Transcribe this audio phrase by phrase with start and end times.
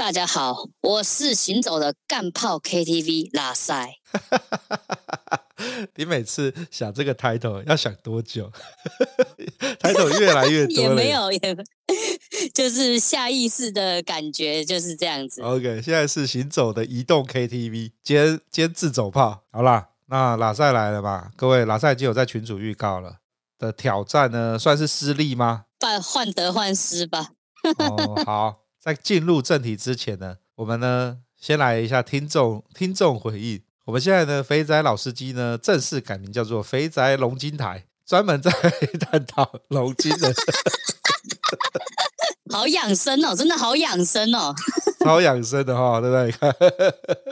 [0.00, 3.96] 大家好，我是行走的干炮 KTV 拉塞。
[5.96, 8.50] 你每次想这个 title 要想多久？
[9.78, 10.82] title 越来越多了。
[10.88, 11.38] 也没有，也
[12.54, 15.42] 就是下意识的感觉就是这样子。
[15.42, 19.42] OK，现在是行走的移动 KTV，今天今天自走炮。
[19.52, 21.30] 好啦，那拉塞来了吧？
[21.36, 23.16] 各位，拉塞已经有在群主预告了
[23.58, 25.66] 的挑战呢，算是失利吗？
[25.78, 27.32] 换患得患失吧。
[27.78, 28.60] 哦，好。
[28.80, 33.62] 在进入正题之前呢，我们呢先来一下听众听众回应。
[33.84, 38.50] 我们现在呢，肥仔老司机呢正式改名叫做肥仔龙金台，专门在
[38.98, 40.32] 探讨龙金的。
[42.50, 44.54] 好养生哦，真的好养生哦，
[45.04, 46.50] 超养生的哈，对不对？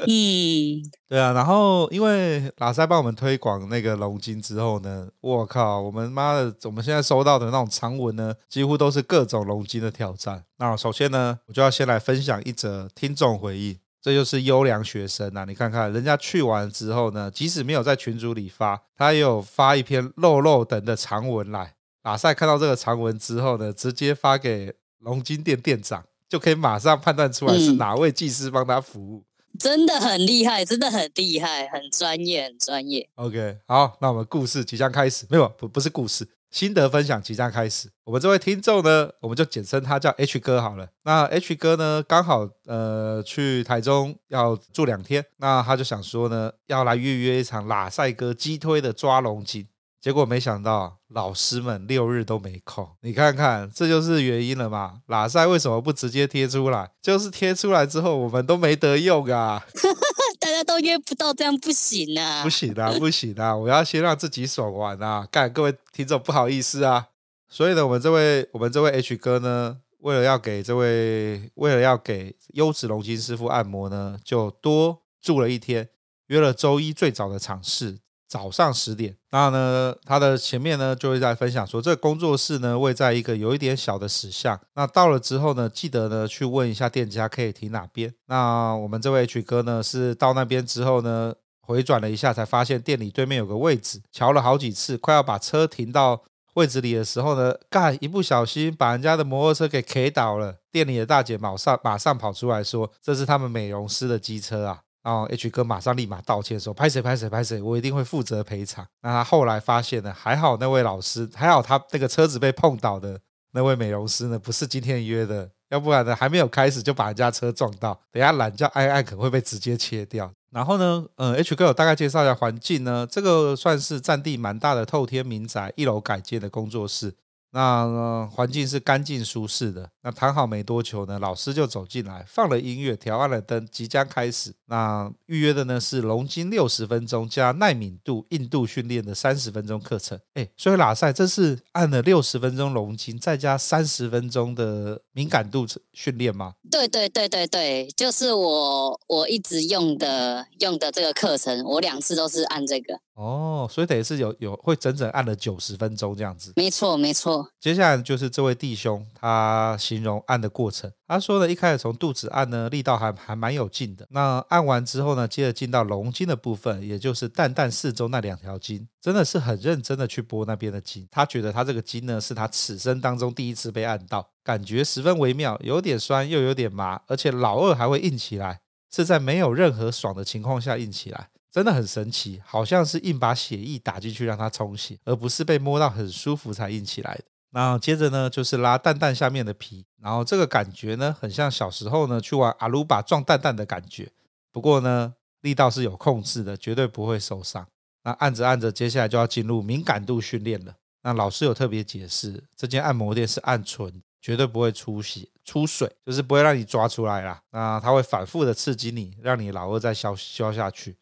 [0.06, 1.33] 嗯，对啊。
[1.33, 10.44] 然后因为拉塞帮我们推广那个龙筋之后呢，我靠，我们妈的，我们现在收到的那种长文呢，几乎都是各种龙筋的挑战。
[10.58, 15.44] 那首先呢，我就要先来分享一则听众回忆，这就是优良学生啊！
[15.44, 21.74] 你看看人家去完之后呢，即使没有在群组里发，他也有发一篇肉肉等的长文来。
[22.05, 24.74] 拉塞看到这个长文之后呢，直接发给。
[25.00, 33.08] 龙金店店长就可以马上判断出来是哪位技师帮他服务，嗯，真的很厉害，真的很厉害，很专业，很专业。
[33.14, 37.88] OK，好，那我们故事即将开始，没有不不是故事，心得分享即将开始。
[38.05, 40.88] 我们这位听众呢，我们就简称他叫 H 哥好了。
[41.05, 49.67] 那 H 哥呢，刚好呃去台中要住两天，那他就想说呢，要来预约一场拉塞哥击推的抓龙筋。
[50.01, 55.01] 结果没想到老师们六日都没空，你看看，这就是原因了嘛？
[55.07, 56.91] 拉塞为什么不直接贴出来？
[57.03, 59.64] 就是贴出来之后，我们都没得用啊！
[60.39, 62.45] 大家都约不到，这样不行啊！
[62.45, 63.57] 不行啊，不行啊！
[63.57, 65.27] 我要先让自己爽完啊！
[65.33, 67.09] 干，各位听众不好意思啊！
[67.48, 75.89] 所以呢，我们这位我们这位 H 哥呢，为了要给这位为了要给优质龙筋师傅按摩呢，就多住了一天，
[76.29, 77.98] 约了周一最早的场次。
[78.28, 84.61] 早上十点，那呢，他的前面呢就会在分享说，这个工作室呢位在一个有一点小的石像。
[84.74, 88.14] 那到了之后呢，记得呢去问一下店家可以停哪边。
[88.27, 96.22] 那我们这位 H 哥呢是到那边之后呢，回转了一下，才发现店里对面有个位置，瞧了好几次，快要把车停到
[96.55, 100.56] 位置里的时候呢，干一不小心把人家的摩托车给 K 倒了。
[100.70, 104.80] 店里的大姐马上马上跑出来说，这是他们美容师的机车啊。
[105.03, 113.19] 然后 H 哥马上立马道歉说：“拍谁拍谁拍谁，我一定会负责赔偿。”那他后来发现呢，还好那位老师，还好他那个车子被碰倒的
[113.53, 120.31] 那位美容师呢，不是今天约的，要不然呢，还没有开始就把人家车撞到，等下懒觉按按可能会被直接切掉。
[120.51, 127.15] 然后呢，呃，H 哥有大概介绍一下环境呢，这个算是占地蛮大的透天民宅，一楼改建的工作室。
[127.53, 129.88] 那呢，环境是干净舒适的。
[130.03, 134.55] 那谈好没多久呢，老师就走进来，放了音乐，调暗了灯，即将开始。
[134.70, 140.19] 那预约的呢是龙筋六十分钟加耐敏度硬度训练的三十分钟课程。
[140.34, 146.55] 哎，所以拉塞这是按了六十分钟龙筋，再加三十分钟的敏感度训练吗？
[146.70, 153.00] 对对对对对，就是我我一直用的用的这个课程，我两次都是按这个。
[153.14, 156.52] 哦，所以等于是有有会整整按了九十分钟这样子。
[156.55, 157.49] 没错没错。
[157.58, 160.93] 接下来就是这位弟兄他形容按的过程。
[161.08, 164.06] 他说呢，一开始从肚子按呢，力道还还蛮有劲的。
[164.11, 171.08] 那按完之后呢，接着进到龙筋的部分，也就是蛋蛋四周那两条筋，真的是很认真的去拨那边的筋。
[171.11, 178.61] 他觉得他这个筋呢，是他此生当中第一次被按到，感觉十分微妙，有点酸又有点麻，而且老二还会硬起来，
[178.93, 181.31] 是在没有任何爽的情况下硬起来。
[181.50, 187.25] 真的很神奇，好像是硬把血液打进去让它充血，而不是被摸到很舒服才硬起来的。
[187.50, 194.12] 那接着呢，就是拉蛋蛋下面的皮，然后这个感觉呢，很像小时候呢去玩阿鲁巴撞蛋蛋的感觉。
[194.53, 197.67] 不过呢，力道是有控制的，绝对不会受伤。
[198.05, 200.75] 那按着按着，接下来就要进入敏感度训练了。
[201.03, 207.41] 那老师有特别解释，这间按摩店是按纯，绝对不会出血出水，就是不会让你抓出来啦。
[207.51, 210.97] 那它会反复的刺激你，让你老二再消消下去。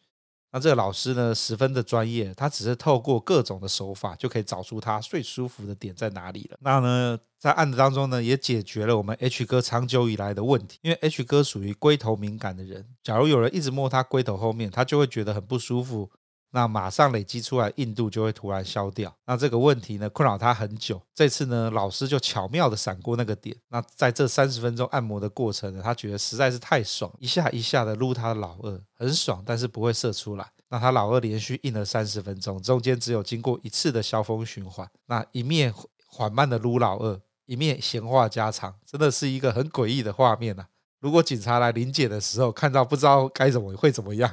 [0.51, 6.57] 那这个老师呢，十分的专业，他只是透过各种的手法，就可以找出他最舒服的点在哪里了。
[6.61, 10.79] 那呢，在案子当中呢，也解决了我们 H 哥长久以来的问题。
[10.81, 16.09] 因为 H 哥属于龟头敏感的人，假如有人一直摸他龟头后面，他就会觉得很不舒服。
[16.51, 19.13] 那马上累积出来硬度就会突然消掉。
[19.25, 21.01] 那这个问题呢，困扰他很久。
[21.13, 23.55] 这次呢，老师就巧妙的闪过那个点。
[23.69, 30.47] 那在这三十分钟按摩的过程呢，他觉得实在是太爽，一下一下的撸他的老二，很爽，但是不会射出来。
[30.69, 34.89] 那他老二连续硬了三十分钟，中间只有经过一次的消风循环。
[35.05, 35.73] 那一面
[36.07, 40.67] 缓慢的撸老二，一面闲话家常，真的是一个很诡异的画面啊。
[41.07, 44.29] 如果警察来临检的时候看到，不知道该怎么会怎么样。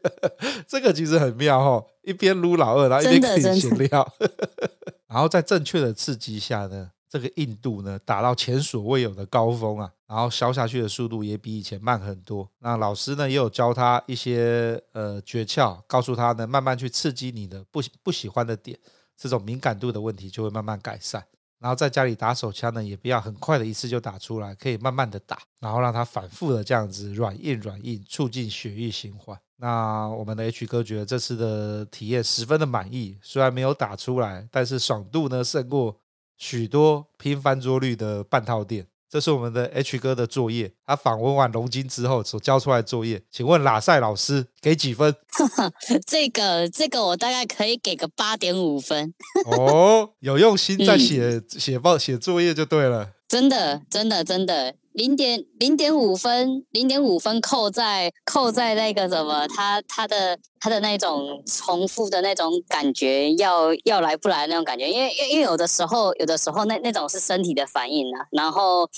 [0.66, 4.14] 这个其实很妙哦，一边撸老二，然后一边可以闲聊，
[5.08, 12.48] 然后在正确的刺激下呢，这个硬度呢达到前所未有的高峰啊，然后消下去的速度也比以前慢很多。
[12.60, 18.78] 那老师呢也有教他一些呃诀窍，告诉他呢慢慢去刺激你的不不喜欢的点，
[19.18, 21.22] 这种敏感度的问题就会慢慢改善。
[21.66, 29.36] 然后在家里打手枪呢，也不要很快的一次就打出来，可以慢慢的打，然后让它反复的这样子软硬软硬，促进血液循环。
[29.56, 35.98] 那我们的 H 哥觉得这次的体验十分的满意，虽然没有打出来，但是爽度呢胜过
[36.36, 38.86] 许多拼翻桌率的半套店。
[39.16, 45.16] 这是我们的 H 哥的作业，他访问完龙晶之后所交出来的作业，请问拉塞老师给几分？
[46.06, 49.14] 这个这个我大概可以给个八点五分。
[49.46, 54.74] 哦，有用心在写写报写作业就对了，真的真的真的。
[54.92, 68.88] 零点零点五分，零点五分扣在扣在那个什么，他他的他的那种重复的那种感觉，要要来不来那种感觉，因为因为有的时候有的时候那那种是身体的反应啊，然后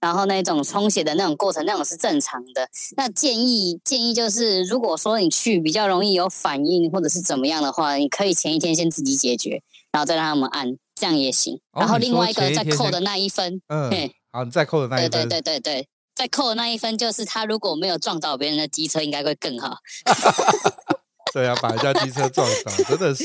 [0.00, 2.68] 然后那种充血的那种过程，那种是正常的。
[2.98, 9.62] 那建议建议就是，如果说你去比较容易有反应或者是怎么样的话，你可以前一天先自己解决，
[9.92, 11.60] 然后再让他们按，这样也行。
[11.72, 14.10] 然后另外一个再扣的那一分，嗯。
[14.30, 19.78] 好，你再扣的那一分，对对对对对，再扣的那一分就是他如果没有撞到别人的机车，应该会更好。
[21.32, 23.24] 对啊，把人家机车撞倒，真的是，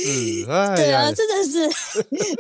[0.49, 1.69] 哎，对啊，真的是，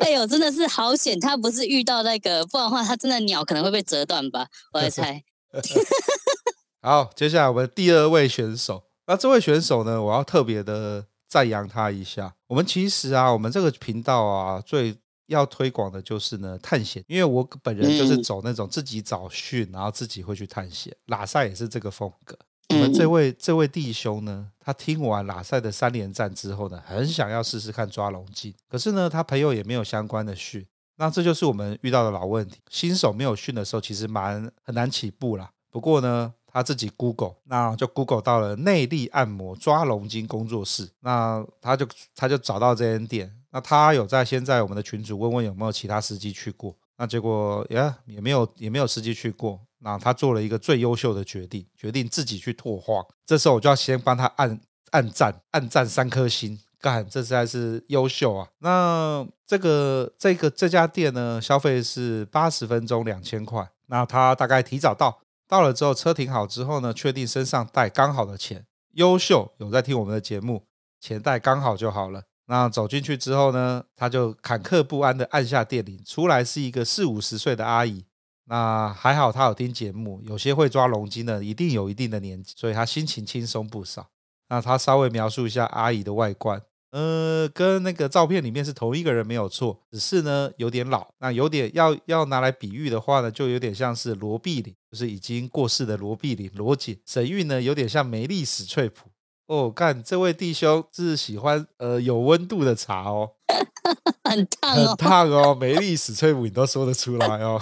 [0.01, 5.23] 哎呦，真的是好险，他不是遇到那个，不然的话，他真的鸟可能会被折断吧，我来猜。
[6.81, 12.31] 好，接下来我们第二位选手，那这位选手呢，我要特别的赞扬他一下。
[12.45, 14.95] 我们其实啊，我们这个频道啊，最
[15.25, 20.95] 要推广的就是呢探险，因为我本人就是走那种自己找讯，然后自己会去探险。
[21.07, 22.37] 拉赛也是这个风格。
[22.69, 30.63] 我们这位这位弟兄呢，他听完拉赛的三连战之后呢，很想要试试看抓龙筋，可是呢，他朋友也没有相关的讯。
[30.97, 35.49] 那这就是我们遇到的老问题，新手没有讯的时候，其实蛮很难起步啦。
[35.71, 43.35] 不过呢，他自己 Google，那就 Google 到了内力按摩抓龙筋工作室，那他就他就找到这间店。
[43.49, 53.03] 那他有在先在我们的群组问问有没有其他司机去过，那结果呀也没有也没有司机去过，那他做了一个最优秀的决定，决定自己去拓荒。
[53.25, 54.59] 这时候我就要先帮他按
[54.91, 58.47] 按赞，按赞三颗星，干，这实在是优秀啊！
[58.59, 63.67] 那这个这个这家店呢，消费是八十分钟两千块。
[63.87, 65.19] 那他大概提早到，
[65.53, 70.65] 到了之后车停好之后呢，确定身上带刚好的钱，优秀，有在听我们的节目，
[70.99, 72.23] 钱带刚好就好了。
[72.47, 78.03] 那走进去之后呢，他就坎坷不安的按下电铃，出来是一个四五十岁的阿姨。
[78.45, 84.07] 那还好，他有听节目，有些会抓龙筋的，一定有一定的年纪，所以他心情轻松不少。
[84.49, 86.59] 那他稍微描述一下阿姨的外观，
[86.93, 91.07] 呃，跟那个照片里面是同一个人没有错，只是呢有点老。
[91.17, 96.99] 那有点要要拿来比喻的话呢，就有点像是罗碧玲，就是已经过世的罗碧玲，罗姐。
[97.03, 99.09] 神韵呢有点像梅丽史翠普。
[99.47, 103.31] 哦，干，这位弟兄是喜欢呃有温度的茶哦，
[104.23, 107.59] 很烫哦，很烫哦，梅丽史翠普你都说得出来哦。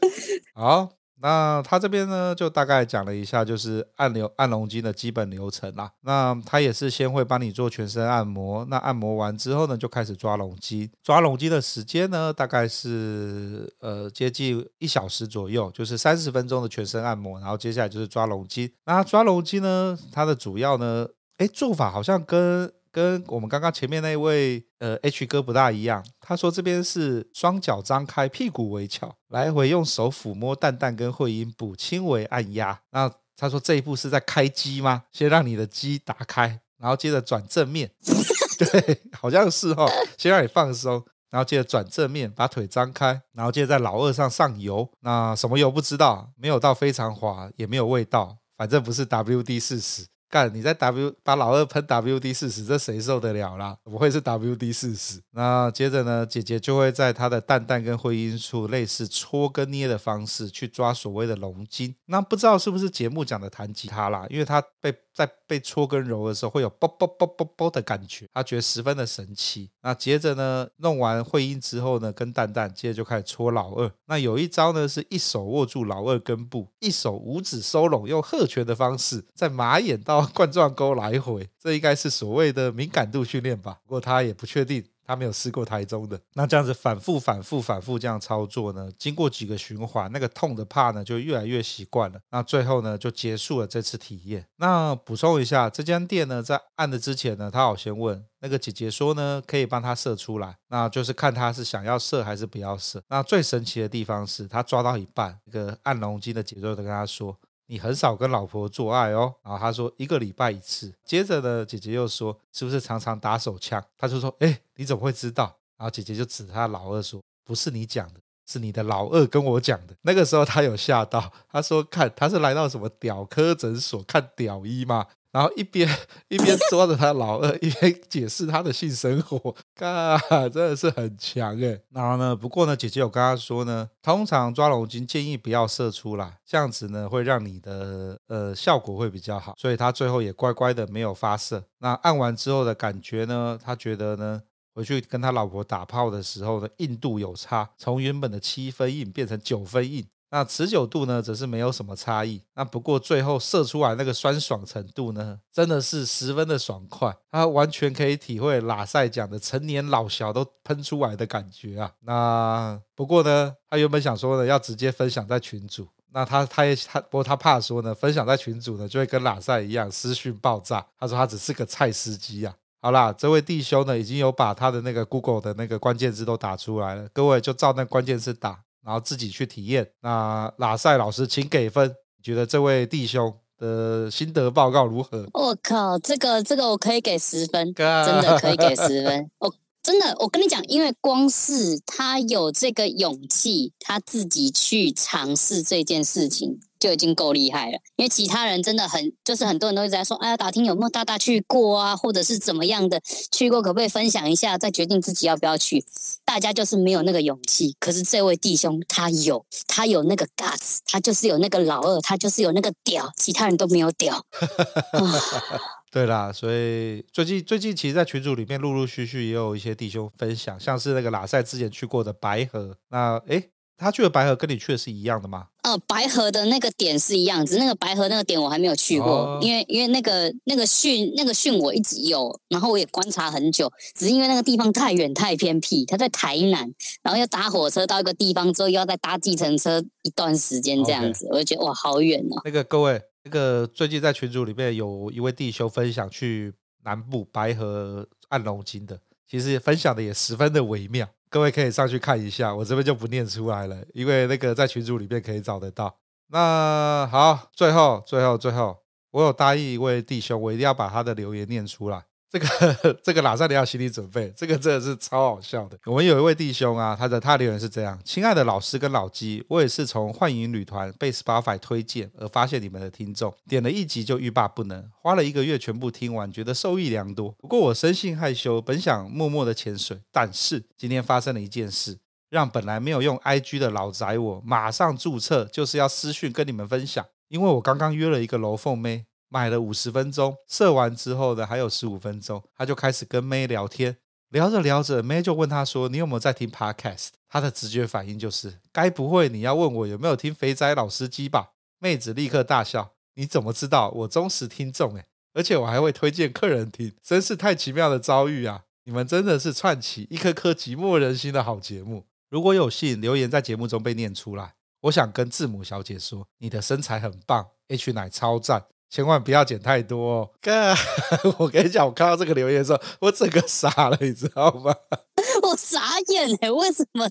[0.54, 0.90] 好，
[1.22, 5.90] 那他这边呢就大概讲了一下，就是按流按龙筋的基本流程啦。
[6.02, 10.90] 那他也是先会帮你做全身按摩，那按摩完之后呢，就开始抓龙筋。
[11.02, 18.70] 抓龙筋的时间呢，大概是呃接近一小时左右，就是三十分钟的全身按摩，然后接下来就是抓龙筋。
[18.84, 21.06] 那抓龙筋呢，它的主要呢。
[21.38, 26.02] 哎，做法好像跟跟我们刚刚前面那位呃 H 哥不大一样。
[26.18, 32.80] 他说这边是双脚张开，屁股微翘，来回用手抚摸蛋蛋跟会阴部，轻微按压。
[32.92, 35.02] 那他说这一步是在开机吗？
[35.12, 37.90] 先让你的机打开，然后接着转正面。
[38.58, 39.86] 对，好像是哦。
[40.16, 44.90] 先让你放松，然后接着转正面，把腿张开，然后接着在老二上上油。
[45.00, 50.06] 那什么油不知道，没有到非常滑，也没有味道，反正不是 WD 四十。
[50.44, 53.76] 你在 W 把老二喷 WD 四十，这谁受得了啦？
[53.84, 55.20] 怎么会是 WD 四十？
[55.32, 61.94] 那接着呢，姐姐就会在她的蛋蛋跟会阴处类似搓跟捏的方式去抓所谓的龙筋。
[62.06, 64.26] 那不知道是不是节目讲的弹吉他啦？
[64.28, 69.70] 因为她被在被搓跟揉的时候会有啵啵啵啵啵的感觉，她觉得十分的神奇。
[69.86, 73.88] 那接着呢，弄完会阴之后呢，跟蛋蛋接着就开始搓老二。
[74.06, 83.78] 那有一招呢，是一手握住老二根部，一手五指收拢，用鹤拳的方式在马眼到冠状沟来回，这应该是所谓的敏感度训练吧？
[83.84, 84.84] 不过他也不确定。
[85.06, 92.18] 他没有试过台中的，那这样子反复、反复、反复这样操作呢，经过几个循环，那个痛的怕呢就越来越习惯了。
[92.30, 94.46] 那最后呢就结束了这次体验。
[94.56, 103.02] 那补充一下，这间店呢在按的之前呢，他好先问那个姐姐说呢，可以帮他射出来，那就是看他是想要射还是不要射。
[103.08, 107.36] 那最神奇的地方是他抓到一半，那个按龙筋的节奏就跟他说。
[107.66, 110.92] 你很少跟老婆做爱哦，然后他说一个礼拜一次。
[111.04, 113.84] 接着呢，姐姐又说是不是常常打手枪？
[113.98, 115.56] 他就说，哎，你怎么会知道？
[115.76, 119.94] 然后姐姐就指他老二说，不是你讲的，是你的老二跟我讲的。
[120.02, 125.06] 那个时候他有吓到，他说看他是来到什么屌科诊所看屌医吗？
[125.36, 125.86] 然后一边
[126.28, 131.78] 一边抓着他老二，一边解释他的性生活， 嘎，真的是很强诶。
[131.90, 139.54] 然后呢，不过呢，姐姐有跟他说呢，通常抓龙筋建议不要射出来，这样子呢会让你的呃效果会比较好。
[139.58, 141.62] 所以他最后也乖乖的没有发射。
[141.80, 144.40] 那按完之后的感觉呢，他觉得呢，
[144.74, 150.06] 回去跟他老婆打炮的时候呢，硬度有差，从原本的七分硬变成九分硬。
[150.36, 152.42] 那持久度呢，则是没有什么差异。
[152.56, 157.16] 那不过最后射出来那个酸爽程度呢，真的是十分的爽快。
[157.30, 161.90] 他完全可以体会喇赛讲的成年老小都喷出来的感觉啊。
[162.00, 165.88] 那不过呢，他原本想说呢，要直接分享在群组。
[166.12, 170.86] 那他他也他不过他怕说呢，分享在群组呢，就会跟喇赛一样私讯爆炸。
[171.00, 172.54] 他说他只是个菜司机啊。
[172.82, 177.08] 好啦，这位弟兄呢，已经有把他的那个 Google 的那个关键字都打出来了。
[177.14, 178.60] 各位就照那关键字打。
[178.86, 179.84] 然后自己去体验。
[180.00, 181.88] 那拉塞老师，请给分。
[181.88, 185.26] 你觉得这位弟兄的心得报告如何？
[185.32, 189.28] 我靠，这个这个我可以给十分，真的可以给十分。
[189.40, 189.52] 我
[189.82, 196.60] 真的，我跟你讲，因为光是他有这个勇气，他自己去尝试这件事情。
[196.86, 203.00] 就已经够厉害了，因为其他人真的很，就是很多人都一直在说，哎呀，打听有没有大大去过啊，或者是怎么样的
[203.32, 205.84] 去过，可不可以分享一下，再决定自己要不要去。
[206.24, 214.24] 大家就是没有那个勇气，可是这位弟兄他有，他有那个 guts，他就是有那个老二，他就是有那个屌，其他人都没有屌。
[215.90, 225.48] 对啦，所以最近最近其实，在群组里面陆陆续续也有一些弟兄分享，像是那个拉塞之前去过的白河，那诶他去的白河跟你去的是一样的吗？
[225.62, 242.40] 呃，白河的那个点是一样，只是那个白河那个点我还没有去过，哦、因为因为那个那个训那个训我一直有，然后我也观察很久，只是因为那个地方太远太偏僻，他在台南，然后要搭火车到一个地方之后，又要再搭计程车一段时间这样子.我就觉得哇，好远哦。
[242.44, 246.54] 那个各位，那个最近在群组里面有一位弟兄分享去
[246.84, 251.08] 南部白河按龙筋的，其实分享的也十分的微妙。
[251.28, 255.98] 各位可以上去看一下，我这边就不念出来了，因为那个在群组里面可以找得到。
[256.28, 258.78] 那好，最后最后最后，
[259.10, 262.04] 我有答应一位弟兄，我一定要把他的留言念出来。
[262.36, 265.78] 这个 这个喇赛你要心理准备，这个真的是超好笑的。
[265.86, 277.30] 我们有一位弟兄啊，他的他留言是这样：亲爱的老师跟老鸡，我也是从幻影旅团被 Spotify 推荐而发现你们的听众，点了一集就欲罢不能，花了一个月全部听完，觉得受益良多。
[277.38, 289.06] 不过我生性害羞，本想默默的潜水，但是今天发生了一件事，让本来没有用 IG 的老宅我马上注册，就是要私讯跟你们分享，因为我刚刚约了一个楼凤妹。
[289.28, 293.96] 买了五十分钟，射完之后呢，还有十五分钟，他就开始跟妹聊天，
[294.30, 303.90] 聊着聊着，妹就问他说：“你有没有在听 Podcast？” 他的直觉反应就是：“该不会你要问我有没有听肥仔老司机吧？”妹子立刻大笑：“你怎么知道？
[303.90, 308.62] 我忠实听众诶，而且我还会推荐客人听，真是太奇妙的遭遇啊！
[308.84, 312.06] 你们真的是串起一颗颗寂寞人心的好节目。
[312.30, 320.30] 如果有幸留言在节目中被念出来，我想跟字母小姐说：你的身材很棒，H 奶超赞。”千万不要剪太多哦！
[320.40, 320.74] 哥，
[321.38, 324.74] 我跟你讲，我看到这个留言的时候，我整个傻了，你知道吗？
[325.42, 326.50] 我傻眼哎！
[326.50, 327.08] 为什么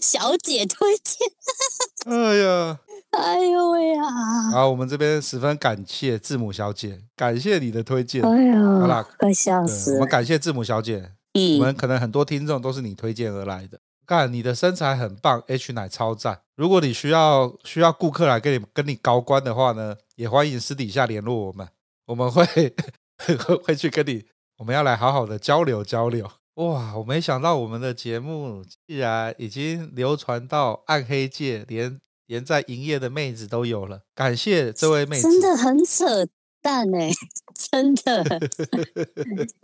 [0.00, 1.28] 小姐推荐？
[2.06, 2.78] 哎呀，
[3.10, 4.02] 哎呦喂呀！
[4.52, 8.22] 好，我们这边十分感谢字母小姐，感谢你的推荐。
[8.22, 9.94] 哎呀，好啦，快笑死！
[9.94, 11.12] 我们感谢字母小姐。
[11.34, 13.78] 嗯，我们可能很多听众都是你推荐而来的。
[14.04, 16.40] 干，你的身材很棒，H 奶超赞。
[16.56, 21.66] 如果你需要需要顾客来跟你跟你高官的话呢，也欢迎私底下联络我们。
[22.06, 22.44] 我们会
[23.64, 24.24] 会去跟你，
[24.58, 26.30] 我们要来好好的交流交流。
[26.54, 34.02] 哇，我没想到我们的节目竟然已经流传到暗黑界，连连在营业的妹子都有了。
[34.14, 36.24] 感谢这位妹子，真的很扯
[36.62, 37.10] 淡哎，
[37.70, 38.40] 真的。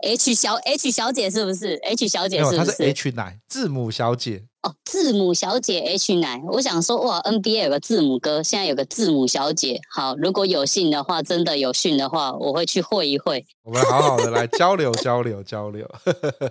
[0.03, 2.57] H 小 H 小姐是不是？H 小姐是不是？
[2.57, 4.43] 她是 H 奶字母小姐。
[4.61, 9.79] 哦，字母小姐 H 奶，我想说哇，NBA 有个字母哥，现在有个字母小姐。
[9.89, 13.45] 好，如果有幸的话，真的有幸的话，我会去会一会。
[13.63, 15.89] 我们好好的来交流交流交流。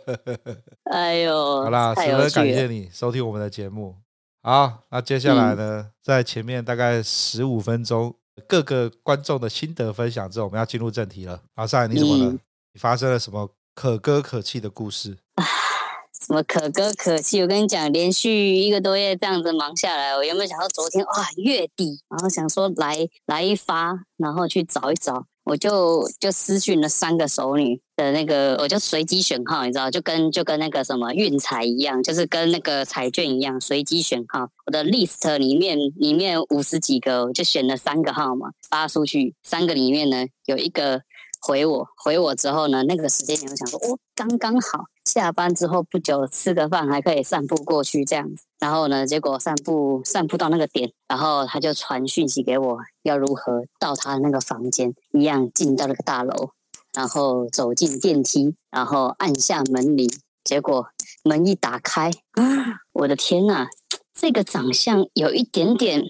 [0.90, 3.96] 哎呦，好啦，十分感谢你收听我们的节目。
[4.40, 8.14] 好，那接下来呢，嗯、在前面大概十五分钟
[8.46, 11.42] 各个观众的心得分享之后，我们要进入正题了。
[11.54, 12.30] 阿赛，你怎么了？
[12.30, 12.38] 嗯、
[12.72, 15.18] 你发生了什么可歌可泣的故事？
[16.26, 17.40] 什么可歌可泣？
[17.40, 34.48] 我跟你讲，连续一个多月这样子忙下来，我原本想到昨天啊月底，然后想说来来一发，然后去找一找，我就就私讯了三个熟女的那个，我就随机选号，你知道，就跟就跟那个什么运彩一样，就是跟那个彩券一样，随机选号。
[34.66, 41.02] 我的 list 里面里面五十几个，我就选了三个号码发出去，三个里面呢有一个。
[41.40, 48.44] 回我，回我之后呢，那个时间点我想说，哦，刚刚好，下班之后不久吃个饭，还可以散步过去这样子。
[48.60, 56.50] 然后呢，结果散步散步到那个点，然后他就传讯息给我，要如何到他的那个房间，一样进到那个大楼，
[56.92, 60.08] 然后走进电梯，然后按下门铃，
[60.44, 60.86] 结果
[61.24, 63.66] 门一打开，啊，我的天呐，
[64.14, 66.04] 这个长相有一点点。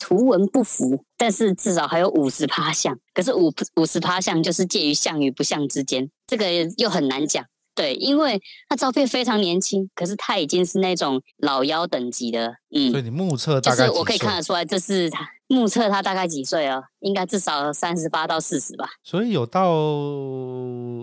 [0.00, 2.98] 图文不符，但是至少还有五十趴像。
[3.12, 6.46] 可是五五十趴像就是介于像与不像之间，这个
[6.78, 7.44] 又很难讲。
[7.74, 12.54] 对，因为他照片非常年轻，可是他已经是那种老妖等级的。
[12.70, 16.80] 嗯，所以你目测大概，就是我可以看得出来，这是他目测他大概几岁啊？
[17.00, 18.88] 应该至少三十八到四十吧。
[19.02, 19.72] 所以有到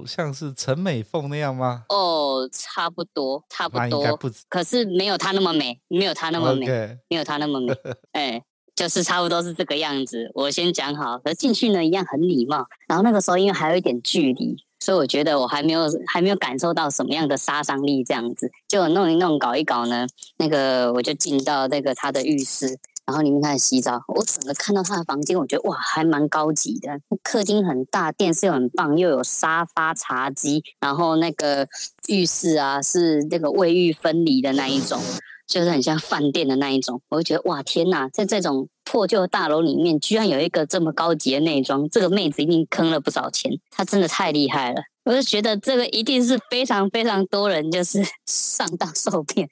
[0.06, 1.84] 像是陈美凤那样吗？
[1.90, 4.16] 哦，差不多，差不多。
[4.18, 6.66] 不可是没有她那么美，没有她那么美.
[7.10, 7.74] 没有她那么美。
[8.13, 8.44] 哎。
[8.74, 11.20] 就是差不多是这个样子，我先讲好。
[11.20, 12.66] 可是进去呢，一样很礼貌。
[12.88, 18.03] 然后那个时候因为还有一点距离，所以我觉得我还没有还没有感受到什么样的杀伤力。
[18.03, 20.05] 这样子就弄一弄搞一搞呢，
[20.37, 24.01] 那个我就进到那个他的浴室，然后里面开始洗澡。
[24.07, 27.00] 我整个看到他的房间，我觉得哇，还蛮高级的。
[27.24, 31.67] 客厅很大，电视又很棒，又有沙发、茶几，然后那个
[32.07, 35.00] 浴室啊是那个卫浴分离的那一种。
[35.48, 44.82] 就是很像饭店的那一种，我就觉得哇天呐，在这种破旧大楼里面，居然有一个这么高级的内装，这个妹子一定坑了不少钱，她真的太厉害了。
[45.06, 49.48] 我就觉得这个一定是非常非常多人就是 上当受骗，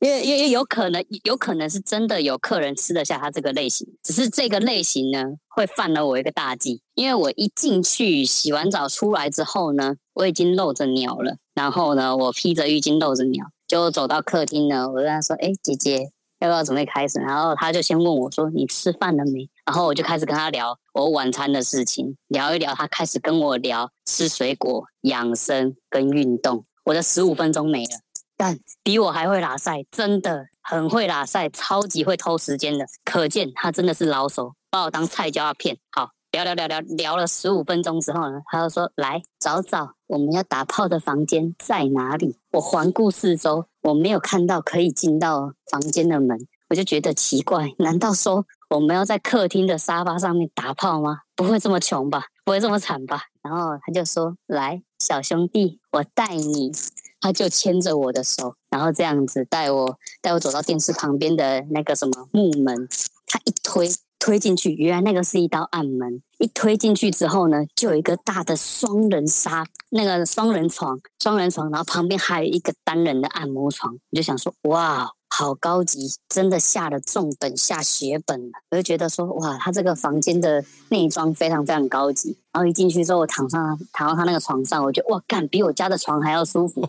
[0.00, 13.44] 因为因为有可能有可能是真的有客人吃得下她这个类型，只是这个类型呢会犯了我一个大忌，因为我一进去洗完澡出来之后呢，我已经露着鸟了，然后呢我披着浴巾露着鸟。
[13.68, 16.10] 就走到客厅呢，我跟他说：“哎、姐姐，
[16.42, 22.74] 要不要准备开始？”然后他就先问我说：“你吃饭了没？”然后我就开始跟他聊我晚餐的事情，聊一聊。
[22.74, 26.64] 他开始跟我聊吃水果、养生跟运动。
[26.84, 28.00] 我的十五分钟没了，
[28.36, 35.78] 但比我还会拉赛，真的很会拉赛，超级会偷时间的，可见他真的是老手，把我当菜椒要骗。
[35.90, 36.10] 好。
[36.32, 46.38] 聊聊聊聊聊了十五分钟之后呢，他就说：“来找找我们要打炮的房间在哪里？”我环顾四周，我没有看到可以进到房间的门，
[46.68, 51.20] 我就觉得奇怪，难道说我们要在客厅的沙发上面打炮吗？
[51.34, 52.26] 不会这么穷吧？
[52.44, 53.22] 不会这么惨吧？
[53.42, 56.70] 然后他就说：“来，小兄弟，我带你。”
[57.22, 62.88] 他就牵着我的手，然后这样子带我带我走到电视旁边的那个什么木门，
[63.26, 63.88] 他一推。
[64.22, 66.22] 推进去，原来那个是一道暗门。
[66.38, 73.92] 一推进去之后呢，就有一个大的双人沙，那个双人床，双人床，然后旁边还有一个单人的按摩床。
[73.92, 78.52] 我就想说，哇，好高级，真的下了重本，下血本了。
[78.70, 82.38] 我就觉得说，哇，他这个房间的内装非常非常高级。
[82.52, 86.88] 然后一进去之后，我躺上躺到他那个床上，我觉得哇，干比我家的床还要舒服，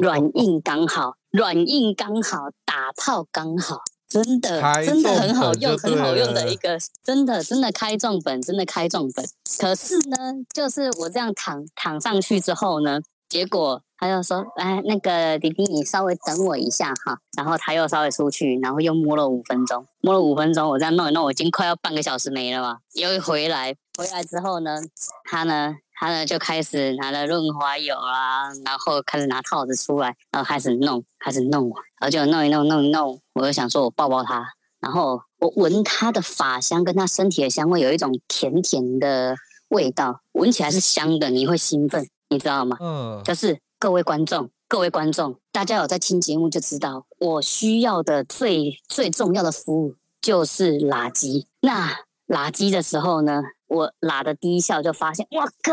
[0.00, 3.82] 软硬刚好， 软硬刚好，打泡刚好。
[4.12, 9.24] 真的，真的很好用，很好用的一个，真的，真的开撞本，真的开撞本。
[9.58, 10.16] 可是呢，
[10.52, 22.78] 就是我这样躺躺上去之后呢，结果他就说：“哎，那个弟弟，你稍微等我一下哈。”然后他又稍微出去，然后又摸了五分钟，摸了五分钟，我这样弄一弄，我已经快要半个小时没了嘛。
[22.92, 24.76] 又回来，回来之后呢，
[25.24, 25.76] 他呢。
[26.02, 31.68] 他呢就开始拿了润滑油啊，然后开始拿套子出来，然后开始弄，开始弄，
[32.00, 33.20] 然后就弄一弄，弄一弄。
[33.34, 34.44] 我就想说，我抱抱他，
[34.80, 39.36] 然后我闻他的发香跟他身体的香味有一种甜甜的
[39.68, 42.76] 味道，闻起来是香的，你会兴奋，你知道吗？
[42.80, 51.44] 嗯，就是各位观众，各位观众，大家有在听节目就知道，我需要的最最重要的服务就是垃圾。
[51.60, 53.40] 那垃圾的时候呢，
[53.72, 55.72] 我喇的第一下就发现，我靠，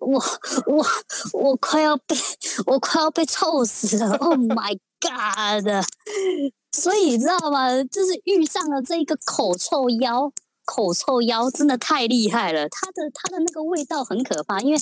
[0.00, 0.22] 我
[0.66, 0.86] 我
[1.32, 2.16] 我快要被
[2.66, 4.14] 我快要被臭死了！
[4.22, 5.84] Oh my god！
[6.72, 7.82] 所以你知道吗？
[7.84, 10.32] 就是遇上了这个口臭妖。
[10.66, 14.58] 口臭妖真的太厉害了，它的它的那个味道很可怕。
[14.60, 14.80] 因为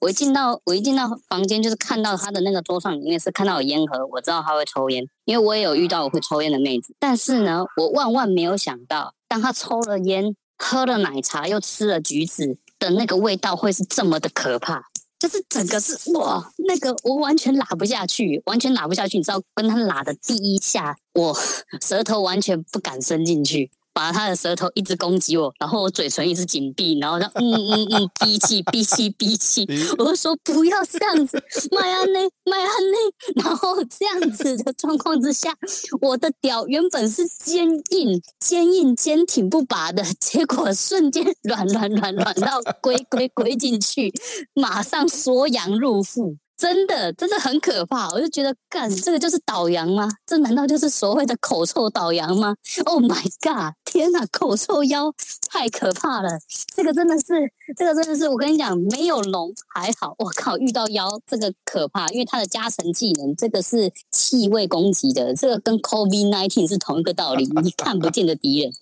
[0.00, 6.94] 我一进到我一进到房间，就是看到他的那个桌上里面是看到有烟盒，我知道他会抽烟，因为我也有遇到我会抽烟的妹子。
[7.00, 14.84] 但是呢，我万万没有想到，当他抽了烟、喝了奶茶、又吃了橘子的那个味道会是这么的可怕，
[15.18, 19.18] 就是整个是哇，那个我完全拉不下去，完全拉不下去。
[19.18, 21.36] 你知道，跟他拉的第一下，我
[21.80, 23.70] 舌头完全不敢伸进去。
[23.94, 29.64] 把他的舌头一直攻击我，然后我嘴唇一直紧闭，然后他 嗯嗯嗯闭气闭气闭气，
[29.96, 35.56] 我就说不要这样子，麦安内 麦安内，然后这样子的状况之下，
[36.02, 44.12] 我的屌原本是坚硬坚硬坚挺不拔的，结果瞬间软软软软到龟龟龟进去，
[44.54, 46.36] 马上缩阳入腹。
[46.56, 48.08] 真的，真的很可怕。
[48.10, 50.08] 我就觉得，干这个就是倒阳吗？
[50.24, 52.54] 这难道就是所谓的口臭倒阳吗
[52.84, 53.74] ？Oh my god！
[53.94, 55.14] 天哪，口臭妖
[55.48, 56.28] 太可怕了。
[56.74, 60.16] 这个真的是，这个真的是，我跟你讲，没有龙还好。
[60.18, 67.44] 我靠，遇到妖这个可怕，因为它的加成技能，这个是气味攻击的，这个跟 COVID-19 是同一个道理。
[67.62, 68.72] 你看不见的敌人，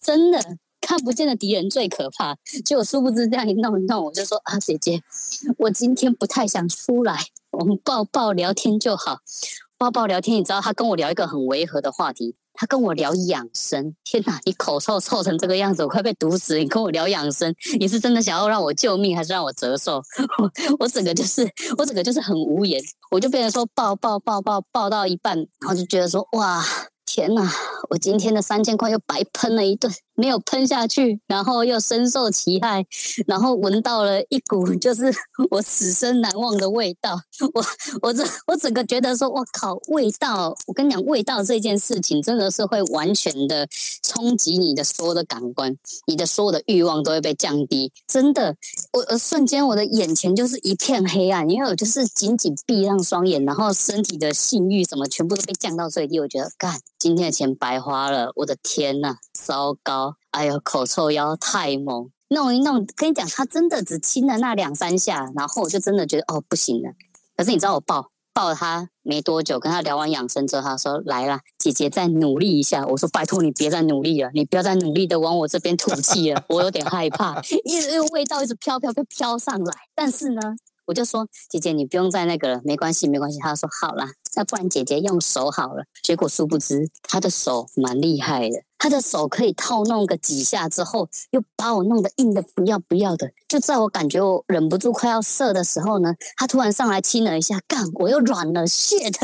[0.00, 0.58] 真的。
[0.80, 5.00] 看不见的敌人最可怕，结果殊不知这样一弄一弄，我就说啊，姐姐，
[5.58, 7.18] 我今天不太想出来，
[7.52, 9.20] 我们抱抱聊天就好。
[9.82, 13.92] 抱抱聊天，你知道他跟我聊一个很违和的话题，他跟我聊养生。
[14.04, 16.56] 天哪，你口臭臭成这个样子，我快被毒死！
[16.56, 20.00] 你跟我聊养生，你是真的想要让我救命，还是让我折寿？
[20.38, 21.44] 我我整个就是，
[21.76, 26.64] 我整个就是很无言，我就变成说抱抱抱抱抱到一半，然后就觉得说哇。
[27.04, 27.46] 天呐，
[27.90, 32.84] 我今天的三千块又白喷了一顿，没有喷下去，然后又深受其害，
[33.26, 35.12] 然后闻到了一股 就是
[35.50, 37.20] 我此生难忘的味道。
[37.54, 37.64] 我
[38.02, 40.54] 我这我整个觉得说，我靠，味道！
[40.66, 43.66] 我跟你讲，味道这件事情真的是会完全的
[44.02, 47.92] 冲击你的所有的感官，你的所有的欲望都会被降低。
[48.06, 48.56] 真的，
[48.92, 56.20] 我瞬间我的眼前就是一片黑暗，因为我就是紧紧闭上双眼，然后身体的性欲什么全部都被降到最低。
[56.20, 56.80] 我觉得干。
[56.98, 60.14] 今天的钱白花了，我的天呐，糟糕！
[60.30, 66.92] 哎呦，口臭妖太猛，弄一弄，跟你讲，他真的只亲了那两三下，然后我就真的觉得哦不行了。
[67.36, 72.86] 可是你知道我抱抱他没多久，跟他聊完养生之后，他说来啦，姐姐再努力一下。
[72.86, 79.74] 我说拜托你别再努力了，你不要再努力的往我这边吐气了，我有点害怕，一直味道一直飘飘飘飘上来。
[79.94, 80.40] 但是呢，
[80.86, 83.38] 我就说姐姐你不用再那个了，没关系没关系。
[83.40, 84.08] 他说好啦。
[84.34, 93.30] 那不然姐姐用手好了，结果殊不知他的手蛮厉害的，他的手可以套弄个几下之后，又把我弄得硬的不要不要的。
[93.48, 99.14] 就在我感觉我忍不住快要射的时候呢，他突然上来亲了一下，干，我又软了，shit，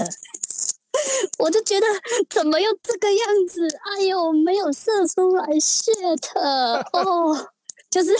[1.38, 1.86] 我就觉得
[2.28, 3.66] 怎么又这个样子？
[3.96, 6.38] 哎呦，没有射出来，shit，
[6.92, 7.48] 哦。
[7.90, 8.10] 就是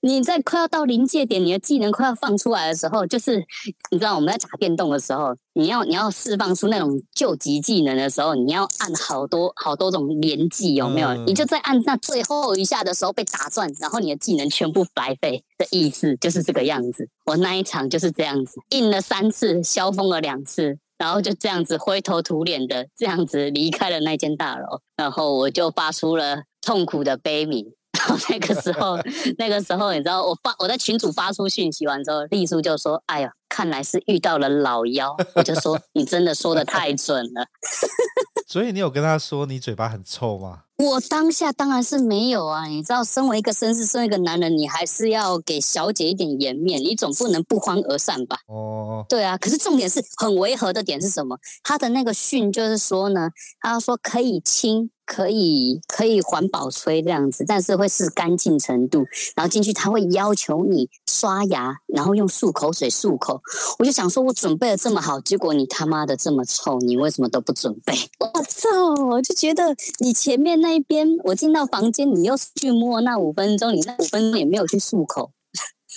[0.00, 3.44] 你在快要到临界点，你的技能快要放出来的时候，就是
[3.90, 11.14] 你知道我们在打电动的时候，你要你要释放出那种救急技能的时候，你要按好多好多种连技，有没有？
[11.24, 17.08] 你就在按那最后一下的时候被打断，然后你的技能全部白费的意思就是这个样子。
[17.26, 27.72] 我那一场就是这样子，硬了三次，消风了两次，然后就这样子灰头土脸的这样子离开了那间大楼，然后我就发出了痛苦的悲鸣。
[27.98, 28.96] 然后那个时候，
[29.38, 37.46] 那个时候，你知道，我发我在群主发出讯息完之后，丽叔就说：“哎呀，看来是遇到了老妖。”我就说：“你真的说的太准了。
[38.46, 40.60] ”所以你有跟他说你嘴巴很臭吗？
[40.76, 42.66] 我当下当然是没有啊！
[42.66, 48.38] 你知道，身为一个绅士，身为一个男人，你还是要给小姐一点颜面，你总不能不欢而散吧？
[48.46, 49.36] 哦，对啊。
[49.36, 51.36] 可是重点是很违和的点是什么？
[51.64, 53.30] 他的那个讯就是说呢，
[53.60, 54.90] 他说可以亲。
[55.08, 59.06] 可以可以环保吹这样子，但是会试干净程度。
[59.34, 63.40] 然后进去他会要求你刷牙，然后用漱口水漱口。
[63.78, 67.94] 我就想说，我准备了这么好，结果你他妈的这么臭，你为什么都不准备？
[68.20, 68.68] 我操！
[69.08, 75.30] 我就觉得你前面那一边，我进到房间，你又去摸那五分钟，你那五分钟也没有去漱口。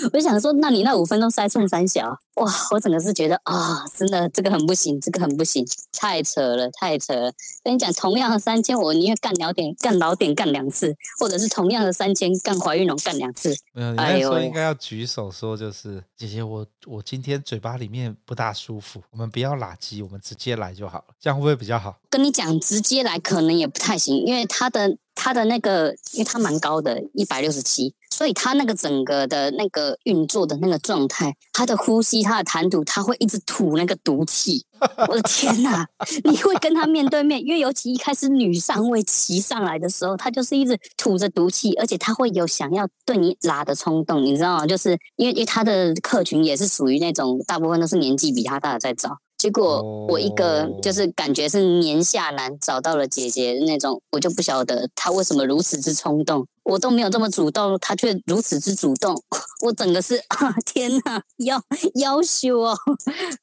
[0.06, 2.52] 我就想说，那你那五分钟塞冲三小，哇！
[2.72, 7.32] 我整个是觉得啊、哦，真的这个很不行，这个很不行，太扯了，太扯了。
[7.64, 13.56] 跟你讲，同样的三千，我宁愿干老点，干老点干两次，或者是同样的三千，干怀孕龙干两次。
[13.74, 22.00] 没有，你那时候应该要举手说，就是、哎、姐姐，我我今天嘴巴里面不大舒服，我们不要垃圾，我们直接来就好了，这样会不会比较好？
[22.10, 27.94] 跟你讲，直接来可能也不太行，因为他的他的那个，因为他蛮高的，一百六十七。
[28.22, 34.64] 所以他那个整个的那个运作的那个状态，他的呼吸，他的谈吐，他会一直吐那个毒气。
[35.10, 35.88] 我的天哪！
[36.26, 44.68] 你会跟他面对面，因为尤其一开始女上位骑上来的时候，他就是一直吐着毒气，而且他会有想要对你拉的冲动，你知道吗？
[44.68, 49.18] 就是因为因为他的客群也是属于那种大部分都是年纪比他大的在找。
[49.36, 56.46] 结果我一个就是感觉是年下男找到了姐姐那种，我就不晓得他为什么如此之冲动。
[56.64, 59.16] 我都没有这么主动，他却如此之主动，
[59.66, 61.62] 我整个是啊天哪，要
[61.96, 62.78] 要羞哦，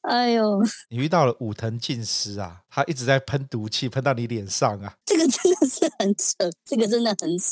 [0.03, 0.61] 哎呦！
[0.91, 4.93] 你遇到了武藤进师啊，他一直在喷毒气，喷到你脸上啊。
[5.05, 7.47] 这个真的是很扯，这个真的很扯，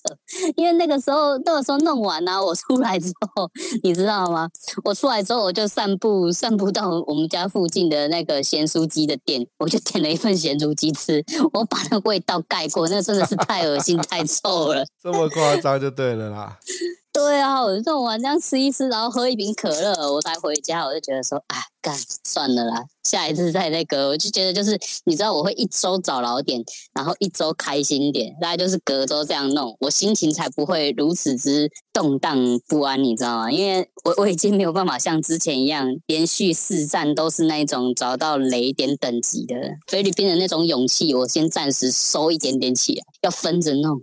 [0.56, 3.50] 因为那个时候那个时候弄完啊，我出来之后，
[3.82, 4.48] 你知道吗？
[4.84, 16.58] 我出来之后我就散步，散步到我们家附近的那个咸酥鸡的店，我就点了一份咸酥鸡吃，我把那个味道盖过，那个真的是太恶心太臭了，这么夸张就对了啦。
[17.12, 20.84] 对啊，我就晚上吃一吃，然后喝一瓶可乐，我才回家。
[20.84, 24.08] 我就觉得说，哎，干算了啦，下一次再那个。
[24.08, 32.36] 我就觉得就是，你知道，我会一周找老点，然后一周开心点，大概就是隔周这样弄，我心情才不会如此之动荡
[32.68, 33.50] 不安，你知道吗？
[33.50, 39.54] 因为我 我已经没有办法像之前一样，连续四战都是那种找到雷点等级的
[39.86, 43.98] 菲律宾的那种勇气，我先暂时收一点点起来，要分着弄，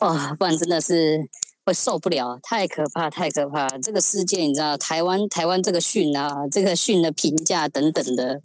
[0.00, 1.28] 哇，不然真的是。
[1.66, 3.66] 会受不了，太可怕，太可怕！
[3.78, 8.40] 这个世界，你知道，台湾台湾这个训啊，这个训的评价等等的，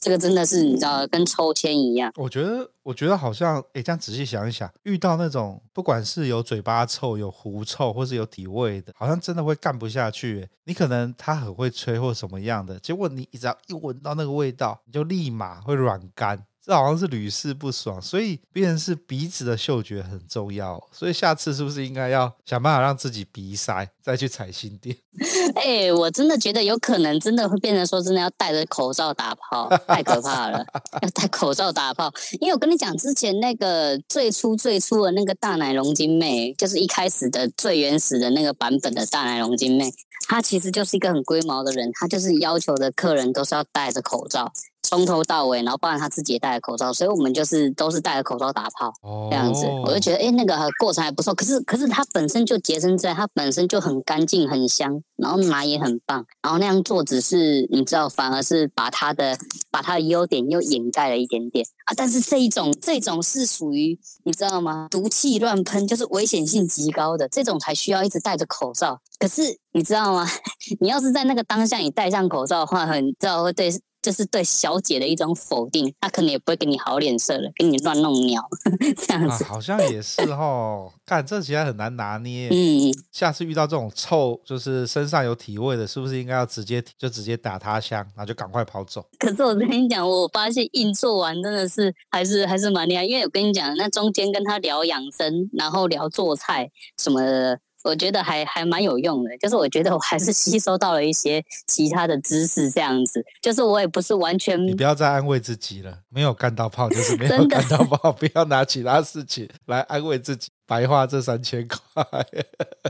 [0.00, 2.10] 这个真的是你知道，跟抽签一样。
[2.16, 10.48] 我觉得，我觉得好像，哎，这样仔细想一想，遇到那种不管是有嘴巴臭、有狐臭，或是有体味的，好像真的会干不下去。
[10.64, 16.46] 你可能他很会吹或什么样的，结果你只要一闻到那个味道，你就立马会软干。
[16.64, 20.80] 这好像是屡试不爽，所以变成是鼻子的嗅觉很重要。
[20.92, 24.96] 所以下次是不是应该要想办法让自己鼻塞，再去踩新店？
[25.56, 30.64] 哎、我真的觉得有可能真的会变成说，真的要戴着口罩打炮，太可怕了！
[31.02, 39.92] 要戴口罩打炮，因为我跟你讲，之前那个最初最初的那个大奶龙精妹，就是一开始的最原始的那个版本的大奶龙精妹，
[40.28, 44.52] 她其实就是一个很龟毛的人，她就是要求的客人都是要戴着口罩。
[44.82, 48.92] 从头到尾，然后包含他自己也戴了口罩，所以我们就是都是戴着口罩打炮
[49.30, 49.64] 这样子。
[49.86, 51.32] 我就觉得，哎，那个过程还不错。
[51.34, 56.24] 可是，可是它本身就洁身自爱，它本身就很干净、很香，然后奶也很棒。
[56.42, 59.38] 然后那样做只是你知道，反而是把它的
[59.70, 61.94] 把它的优点又掩盖了一点点啊。
[61.96, 64.88] 但是这一种这种是属于你知道吗？
[64.90, 69.00] 毒气乱喷，就是危险性极高的这种才需要一直戴着口罩。
[69.18, 69.42] 可是
[69.72, 70.26] 你知道吗？
[70.80, 73.72] 你要是在那个当下你戴上口罩的话，很知道会对。
[74.02, 78.42] 就是对小姐的一种否定，她可能也不会给你好脸色了，给你乱弄鸟
[78.98, 79.44] 这样子。
[79.44, 82.48] 啊、好像也是哦，干这其实很难拿捏。
[82.50, 89.06] 嗯，下次遇到这种臭，就是身上有体味的，是不是应该要直接就直接打他枪，然后就赶快跑走？
[89.18, 97.60] 可是我跟你讲，我发现硬做完真的是还是还是蛮厉害，因为我跟你讲，那中间跟他聊养生，然后聊做菜什么的。
[97.84, 104.60] 我觉得还还蛮有用的，就是我觉得我还是吸收到了一些其他的知识，这样子，就是我也不是完全。
[104.66, 110.48] 你不要再安慰自己了，没有干到炮就是没有干到 炮，不要拿其他事情来安慰自己。
[110.72, 112.02] 白花这三千块，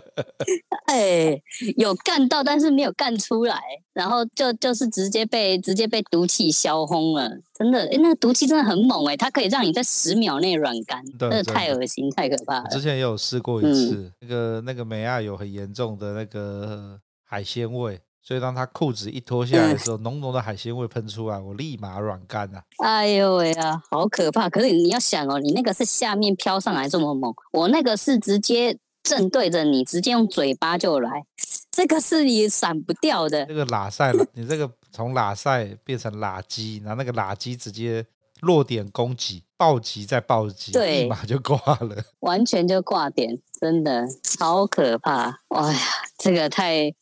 [0.87, 1.42] 哎，
[1.77, 3.61] 有干到，但是没有干出来，
[3.92, 12.68] 然后就就是直接被直接被毒气消轰了，真的，哎，那个毒气真的很猛，哎，它可以让你在十秒内软干，真的太恶心，太可怕了。
[12.71, 18.01] 之前也有试过一次，嗯、那个那个美亚有很严重的那个海鲜味。
[18.22, 22.62] 所以当他裤子一脱下来的时候，浓浓的海鲜味喷出来，我立马软干啊！
[22.78, 24.48] 哎呦喂啊，好可怕！
[24.48, 31.24] 可是你要想哦，你那个是下面飘上来这么猛，我那个是直接正对着你，直接用嘴巴就来，
[31.72, 33.44] 这个是你闪不掉的。
[33.46, 38.06] 这个喇赛了，你这个从喇赛变成喇机，然后那个喇鸡直接
[38.42, 45.40] 落点攻击，暴击再暴击，对，立马就挂了， 完全就挂点，真的超可怕！
[45.48, 45.78] 哎呀，
[46.18, 46.94] 这个太。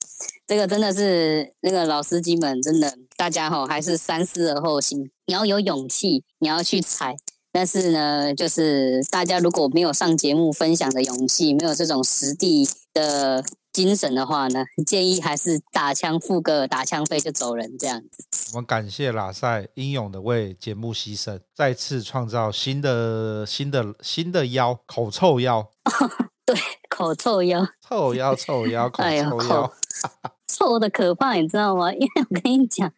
[0.47, 5.09] 这个真的是那个老司机们，真的大家吼还是三思而后行。
[5.27, 7.17] 你要有勇气，你要去踩。
[7.53, 18.25] 但是呢，就是大家如果没有上节目分享的勇气，没有这种实地的精神的话呢， 建议还是打枪付个打枪费就走人这样子。
[18.53, 25.71] 我们感谢拉塞英勇的为节目牺牲，再次创造新的新的新的妖口臭妖。
[26.45, 26.57] 对，
[27.01, 29.09] 口臭腰，臭腰臭腰口臭
[29.49, 29.63] 腰。
[30.21, 31.91] 哎臭的 可怕，你知道吗？
[31.95, 32.93] 因为我跟你讲，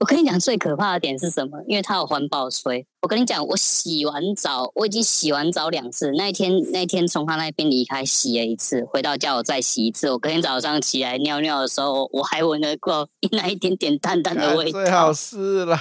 [0.00, 1.62] 我跟你讲最可怕的点是什么？
[1.68, 2.84] 因为它有环保吹。
[3.02, 6.10] 我跟你讲，我洗完澡，我已经洗完澡两次。
[6.16, 10.10] 那一天，那一天从他那边离开，洗了一次，回到家我再洗一次。
[10.10, 14.80] 我隔天早上起来尿尿的时候，我还闻得过那一点点淡淡的味道。
[14.80, 15.80] 最好是啦，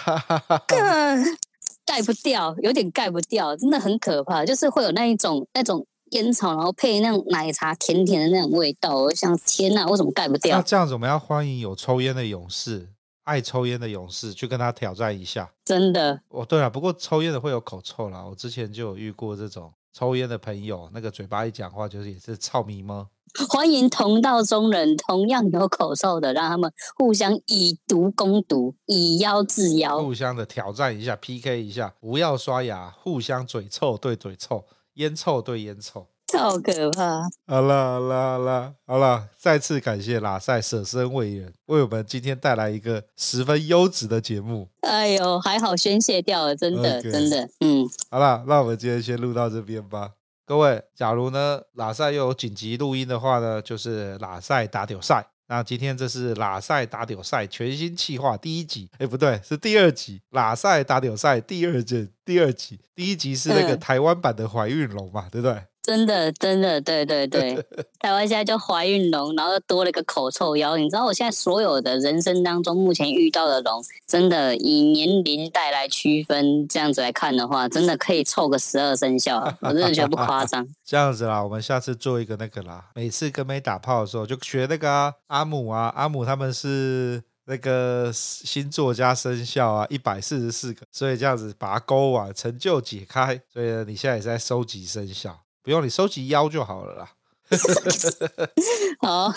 [1.85, 4.45] 盖不掉，有点盖不掉，真的很可怕。
[4.45, 5.87] 就是会有那一种那种。
[6.13, 10.57] 烟草，然后配那种奶茶，甜甜的那种味道，我想天哪，为什么盖不掉？
[10.57, 12.87] 那这样子，我们要欢迎有抽烟的勇士，
[13.23, 15.51] 爱抽烟的勇士去跟他挑战一下。
[15.65, 16.21] 真的？
[16.29, 18.25] 哦，对了，不过抽烟的会有口臭啦。
[18.25, 23.09] 我之前就有遇过这种抽烟的朋友，那个嘴巴一讲话就是也是臭迷吗？
[23.49, 34.63] 欢迎同道中人，同样有口臭的，让他们互相以毒攻毒，以妖制妖，互相的挑战一下，PK 一下，不要刷牙，互相嘴臭对嘴臭。
[34.95, 37.21] 烟臭对烟臭，超 可怕！
[37.47, 44.69] 好了好了好了好了，再次感谢拉塞舍身为人，为我们今天带来一个十分优质的节目。
[44.81, 47.11] 哎呦，还好宣泄掉了，真的 Okay.
[47.11, 47.87] 真的，嗯。
[48.09, 50.11] 好了，那我们今天先录到这边吧。
[50.45, 55.25] 各位，假如呢拉塞又有紧急录音的话呢，就是拉塞打屌赛。
[55.47, 60.21] 那今天这是拉赛打屌赛全新企划第一集，哎，不对，是第二集。
[60.29, 65.61] 拉赛打屌赛第二季第二集，第一集是那个台湾版的怀孕龙嘛，嗯、对不对？
[65.83, 67.61] 真的，真的，对对对，
[67.99, 70.77] 台湾现在就怀孕龙，然后又多了一个口臭妖。
[70.77, 80.65] 你知道我现在所有的人生当中，目前遇到的龙，真的以年龄带来区分，这样子来看的话，真的可以凑个十二生肖，我真的觉得不夸张。
[80.85, 93.41] 这样子啦，我们下次做一个那个啦，每次跟妹打炮的时候，就学那个、啊、阿姆啊，阿姆他们是那个星座加生肖啊，一百四十四个，所以这样子把它勾完，成就解开。
[93.51, 95.42] 所以呢，你现在也在收集生肖。
[95.63, 97.11] 不用你收集腰就好了啦。
[99.01, 99.33] 好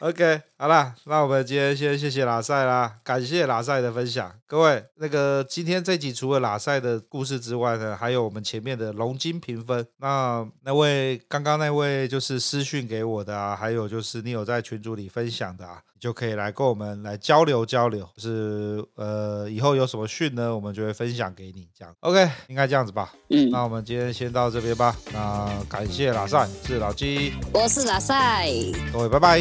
[0.00, 4.32] ，OK，好啦，那我们今天先谢谢拉塞啦，感谢拉塞的分享。
[4.46, 9.86] 各位，那个今天这集除了拉塞的故事之外呢，还有我们前面的龙金评分。
[9.98, 15.82] 那那位刚刚那位就是私讯给我的啊，还有就是你有在群组里分享的啊。
[15.98, 21.66] 就可以来跟我们来交流交流，就是呃，以后有什么讯呢，我们就会分享给你。
[21.76, 23.14] 这样，OK，应该这样子吧。
[23.30, 24.94] 嗯，那我们今天先到这边吧。
[25.10, 28.46] 那感谢拉赛，是老鸡，我是拉赛，
[28.92, 29.40] 各位拜拜，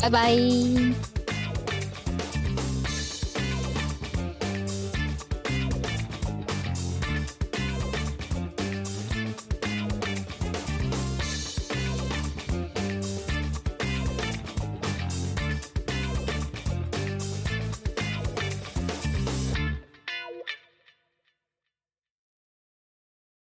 [0.00, 1.19] 拜拜。